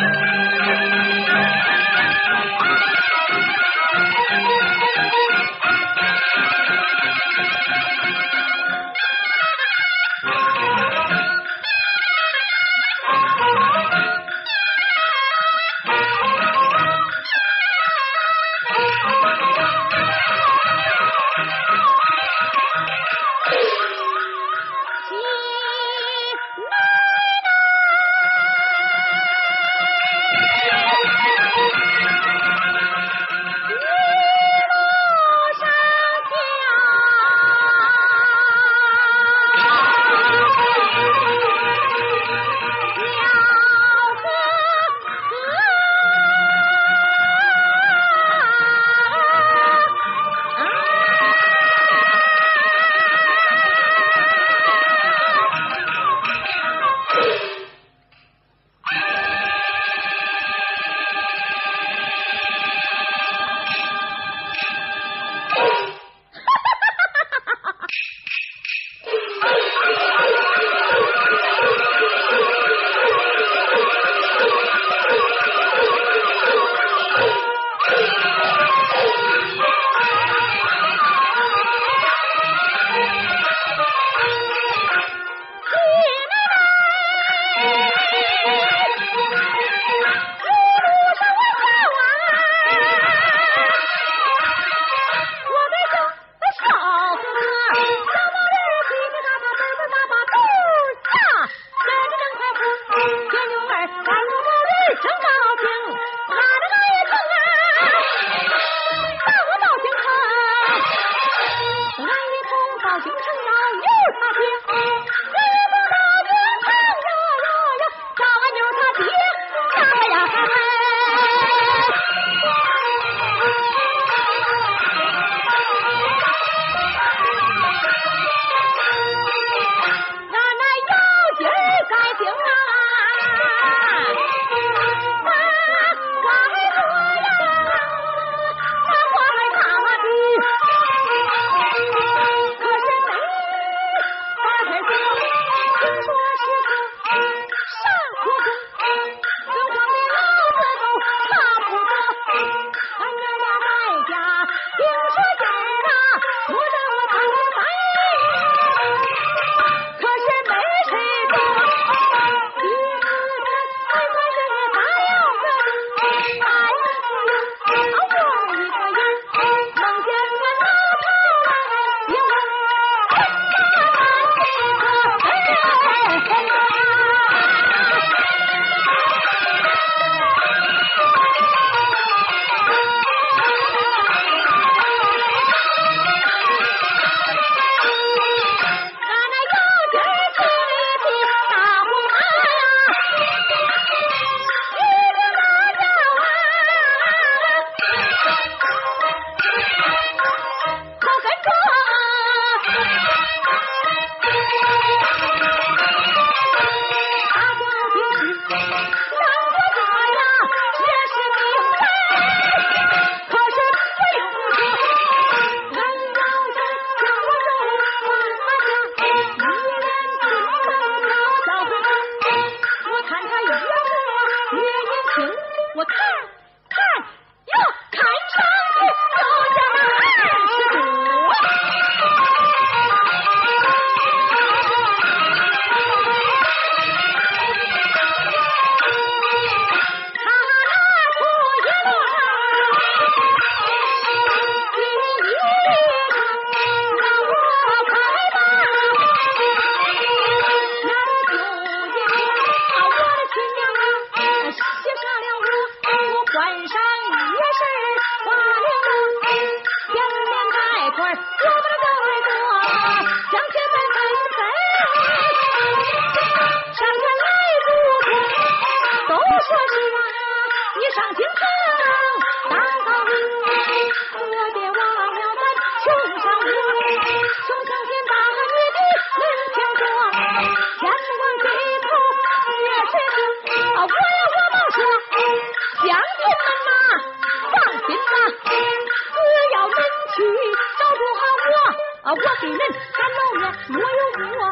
[0.00, 0.57] Thank you.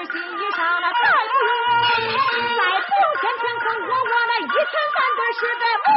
[0.02, 0.22] 在不用
[3.20, 4.58] 天天坑，我我那一天
[4.90, 5.90] 三顿是在磨。